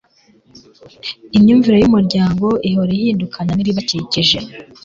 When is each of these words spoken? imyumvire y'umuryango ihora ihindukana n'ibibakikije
imyumvire 1.37 1.77
y'umuryango 1.79 2.47
ihora 2.69 2.91
ihindukana 2.97 3.51
n'ibibakikije 3.53 4.37